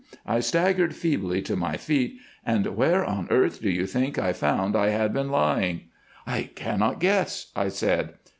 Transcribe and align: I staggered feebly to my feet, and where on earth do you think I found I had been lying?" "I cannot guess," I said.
I 0.25 0.39
staggered 0.39 0.95
feebly 0.95 1.43
to 1.43 1.55
my 1.55 1.77
feet, 1.77 2.17
and 2.43 2.65
where 2.75 3.05
on 3.05 3.27
earth 3.29 3.61
do 3.61 3.69
you 3.69 3.85
think 3.85 4.17
I 4.17 4.33
found 4.33 4.75
I 4.75 4.87
had 4.89 5.13
been 5.13 5.29
lying?" 5.29 5.81
"I 6.25 6.49
cannot 6.55 6.99
guess," 6.99 7.51
I 7.55 7.67
said. 7.67 8.15